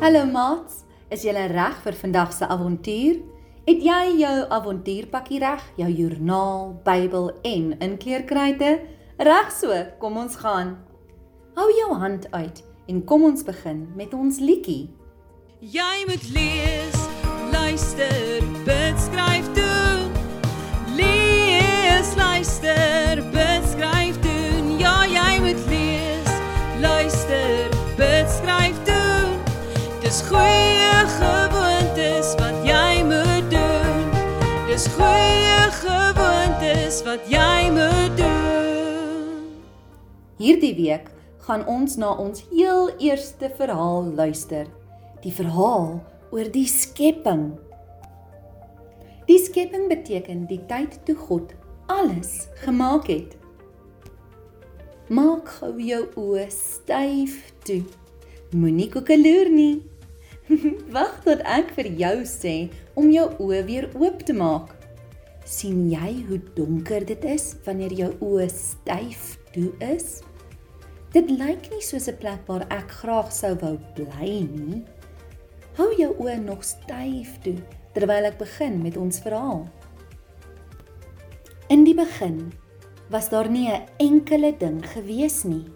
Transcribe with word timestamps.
Hallo 0.00 0.22
maats, 0.24 0.78
is 1.12 1.26
jy 1.26 1.34
reg 1.52 1.74
vir 1.84 1.96
vandag 2.00 2.30
se 2.32 2.46
avontuur? 2.48 3.18
Het 3.66 3.82
jy 3.84 3.98
jou 4.22 4.36
avontuurpakkie 4.56 5.42
reg, 5.42 5.60
jou 5.76 5.90
joernaal, 5.92 6.70
Bybel 6.86 7.28
en 7.44 7.66
inkleerkryte? 7.84 8.70
Reg 9.20 9.52
so, 9.52 9.76
kom 10.00 10.16
ons 10.16 10.38
gaan. 10.40 10.72
Hou 11.52 11.68
jou 11.76 11.90
hand 12.00 12.24
uit 12.32 12.64
en 12.88 13.04
kom 13.04 13.28
ons 13.28 13.44
begin 13.44 13.84
met 13.92 14.16
ons 14.16 14.40
liedjie. 14.40 14.88
Jy 15.60 16.08
moet 16.08 16.28
lees, 16.32 17.04
luister, 17.52 18.29
Dis 30.10 30.24
goeie 30.26 31.02
gewoontes 31.06 32.32
wat 32.40 32.64
jy 32.66 33.02
moet 33.06 33.44
doen. 33.46 34.08
Dis 34.66 34.88
goeie 34.96 35.58
gewoontes 35.76 36.96
wat 37.06 37.28
jy 37.30 37.68
moet 37.70 38.16
doen. 38.18 39.44
Hierdie 40.42 40.72
week 40.80 41.06
gaan 41.46 41.62
ons 41.70 41.94
na 41.94 42.08
ons 42.18 42.42
heel 42.48 42.90
eerste 42.98 43.52
verhaal 43.54 44.08
luister. 44.18 44.66
Die 45.22 45.30
verhaal 45.30 46.00
oor 46.34 46.50
die 46.50 46.66
skepping. 46.66 47.52
Die 49.30 49.38
skepping 49.38 49.86
beteken 49.92 50.42
die 50.50 50.58
tyd 50.66 50.98
toe 51.06 51.14
God 51.22 51.54
alles 51.86 52.48
gemaak 52.64 53.06
het. 53.14 53.38
Maak 55.06 55.54
gou 55.60 55.70
jou 55.78 56.02
oë 56.18 56.50
styf 56.50 57.38
toe. 57.62 57.84
Moenie 58.50 58.90
koekeloer 58.90 59.54
nie. 59.54 59.89
Wag 60.94 61.20
tot 61.22 61.42
ek 61.46 61.70
vir 61.76 61.88
jou 61.98 62.16
sê 62.26 62.54
om 62.98 63.10
jou 63.12 63.26
oë 63.42 63.60
weer 63.68 63.86
oop 63.94 64.24
te 64.26 64.34
maak. 64.36 64.76
sien 65.50 65.88
jy 65.90 66.10
hoe 66.28 66.36
donker 66.54 67.02
dit 67.02 67.24
is 67.26 67.56
wanneer 67.64 67.90
jou 67.96 68.10
oë 68.22 68.44
styf 68.54 69.32
toe 69.50 69.72
is? 69.82 70.20
Dit 71.10 71.30
lyk 71.30 71.66
nie 71.72 71.82
soos 71.82 72.06
'n 72.06 72.18
plek 72.22 72.46
waar 72.46 72.66
ek 72.70 72.90
graag 73.02 73.32
sou 73.34 73.56
wou 73.62 73.74
bly 73.96 74.46
nie. 74.46 74.84
Hou 75.74 75.90
jou 75.98 76.14
oë 76.22 76.38
nog 76.38 76.62
styf 76.62 77.38
toe 77.42 77.58
terwyl 77.94 78.30
ek 78.30 78.38
begin 78.38 78.82
met 78.82 78.96
ons 78.96 79.18
verhaal. 79.18 79.66
In 81.68 81.82
die 81.84 81.94
begin 81.94 82.52
was 83.10 83.30
daar 83.30 83.50
nie 83.50 83.70
'n 83.70 83.86
enkele 83.98 84.54
ding 84.58 84.82
gewees 84.86 85.44
nie. 85.44 85.66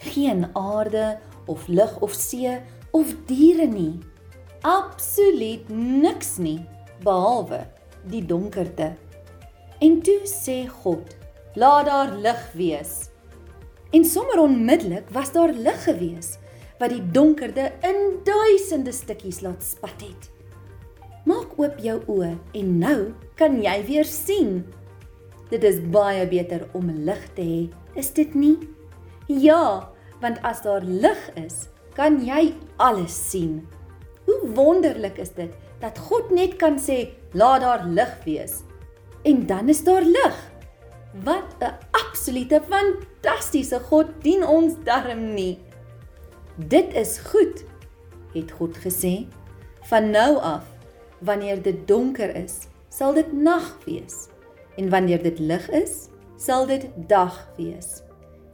Geen 0.00 0.48
aarde 0.54 1.18
of 1.46 1.68
lug 1.68 2.00
of 2.00 2.12
see 2.14 2.56
of 2.92 3.14
diere 3.26 3.66
nie. 3.66 4.00
Absoluut 4.60 5.68
niks 5.72 6.34
nie 6.36 6.58
behalwe 7.00 7.62
die 8.12 8.20
donkerte. 8.20 8.90
En 9.80 10.02
toe 10.04 10.20
sê 10.28 10.66
God: 10.68 11.16
"Laat 11.56 11.86
daar 11.86 12.12
lig 12.12 12.52
wees." 12.52 13.08
En 13.90 14.04
sommer 14.04 14.38
onmiddellik 14.40 15.08
was 15.10 15.32
daar 15.32 15.52
lig 15.52 15.84
gewees 15.84 16.36
wat 16.78 16.90
die 16.90 17.10
donkerte 17.12 17.72
in 17.80 18.20
duisende 18.24 18.92
stukkies 18.92 19.40
laat 19.40 19.64
spat 19.64 20.00
het. 20.00 20.30
Maak 21.24 21.56
oop 21.56 21.80
jou 21.80 21.98
oë 22.06 22.36
en 22.52 22.78
nou 22.78 23.12
kan 23.36 23.62
jy 23.62 23.84
weer 23.86 24.04
sien. 24.04 24.64
Dit 25.50 25.64
is 25.64 25.80
baie 25.80 26.28
beter 26.28 26.68
om 26.72 26.90
lig 27.04 27.26
te 27.34 27.42
hê, 27.42 27.68
is 27.94 28.12
dit 28.12 28.34
nie? 28.34 28.58
Ja, 29.26 29.88
want 30.20 30.38
as 30.42 30.62
daar 30.62 30.84
lig 30.84 31.30
is, 31.34 31.68
kan 31.96 32.20
jy 32.24 32.52
alles 32.76 33.30
sien. 33.30 33.66
Hoe 34.24 34.50
wonderlik 34.54 35.18
is 35.18 35.32
dit 35.34 35.52
dat 35.80 35.98
God 35.98 36.30
net 36.30 36.56
kan 36.56 36.78
sê, 36.78 37.08
"Laat 37.32 37.60
daar 37.60 37.86
lig 37.86 38.24
wees." 38.24 38.62
En 39.22 39.46
dan 39.46 39.68
is 39.68 39.84
daar 39.84 40.02
lig. 40.02 40.50
Wat 41.24 41.54
'n 41.60 41.74
absolute 41.90 42.62
fantastiese 42.68 43.80
God 43.80 44.06
dien 44.22 44.46
ons 44.46 44.74
darm 44.84 45.34
nie. 45.34 45.58
Dit 46.56 46.94
is 46.94 47.18
goed, 47.18 47.64
het 48.32 48.50
God 48.50 48.76
gesê. 48.78 49.26
Van 49.80 50.10
nou 50.10 50.36
af, 50.36 50.64
wanneer 51.18 51.62
dit 51.62 51.88
donker 51.88 52.34
is, 52.34 52.68
sal 52.88 53.14
dit 53.14 53.32
nag 53.32 53.78
wees. 53.84 54.28
En 54.76 54.90
wanneer 54.90 55.22
dit 55.22 55.38
lig 55.38 55.70
is, 55.70 56.08
sal 56.36 56.66
dit 56.66 56.88
dag 57.06 57.48
wees. 57.56 58.02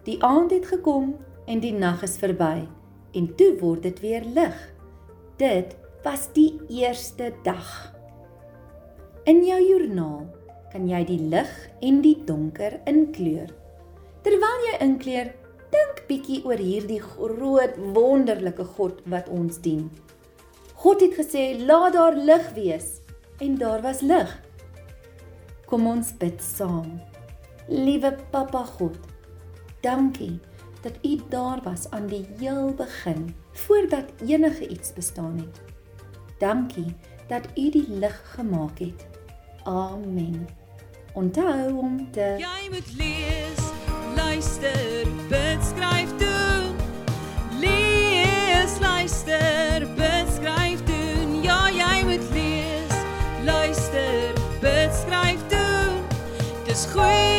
Die 0.03 0.23
aand 0.25 0.51
het 0.51 0.67
gekom 0.67 1.17
en 1.47 1.61
die 1.61 1.75
nag 1.75 2.03
is 2.03 2.17
verby 2.17 2.67
en 3.13 3.35
toe 3.35 3.57
word 3.59 3.83
dit 3.83 4.01
weer 4.01 4.25
lig. 4.35 4.57
Dit 5.37 5.75
was 6.01 6.31
die 6.33 6.55
eerste 6.73 7.27
dag. 7.45 7.93
In 9.29 9.43
jou 9.45 9.59
joernaal 9.61 10.23
kan 10.73 10.87
jy 10.89 11.03
die 11.05 11.19
lig 11.29 11.51
en 11.85 11.99
die 12.01 12.15
donker 12.25 12.79
inkleur. 12.89 13.51
Terwyl 14.25 14.65
jy 14.65 14.79
inkleur, 14.87 15.29
dink 15.75 16.01
bietjie 16.09 16.41
oor 16.49 16.57
hierdie 16.57 17.03
groot 17.05 17.77
wonderlike 17.93 18.65
God 18.79 19.05
wat 19.13 19.29
ons 19.29 19.61
dien. 19.61 19.91
God 20.81 21.05
het 21.05 21.13
gesê, 21.21 21.61
"Laat 21.61 21.93
daar 21.93 22.17
lig 22.17 22.55
wees," 22.55 23.03
en 23.41 23.59
daar 23.61 23.83
was 23.83 24.01
lig. 24.01 24.43
Kom 25.67 25.87
ons 25.87 26.17
bid 26.17 26.41
saam. 26.43 27.01
Liewe 27.69 28.17
Papa 28.31 28.65
God, 28.65 28.97
dankie 29.83 30.41
dat 30.87 30.99
U 31.03 31.21
daar 31.29 31.61
was 31.63 31.91
aan 31.91 32.07
die 32.07 32.27
heel 32.39 32.75
begin, 32.75 33.35
voordat 33.53 34.05
enige 34.27 34.69
iets 34.69 34.93
bestaan 34.93 35.37
het. 35.39 35.61
Dankie 36.39 36.95
dat 37.29 37.45
U 37.55 37.71
die 37.71 37.89
lig 37.89 38.23
gemaak 38.35 38.79
het. 38.79 39.07
Amen. 39.63 40.49
Onthou 41.13 41.73
om 41.73 42.11
te 42.11 42.35
Jy 42.39 42.71
moet 42.71 42.97
lees, 42.97 43.63
luister, 44.15 45.07
bid, 45.29 45.65
skryf 45.65 46.11
doen. 46.17 46.77
Lees, 47.61 48.79
luister, 48.81 49.87
bid, 49.95 50.35
skryf 50.35 50.83
doen. 50.85 51.43
Ja, 51.43 51.71
jy 51.71 52.05
moet 52.05 52.31
lees, 52.33 52.95
luister, 53.45 54.33
bid, 54.61 54.95
skryf 54.95 55.47
doen. 55.49 56.05
Dis 56.67 56.87
goeie 56.87 57.36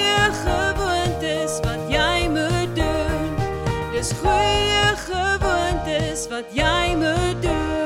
Dis 3.98 4.12
goeie 4.22 4.94
gewoontes 5.08 6.28
wat 6.30 6.46
jy 6.54 6.94
moet 6.96 7.42
doen. 7.42 7.77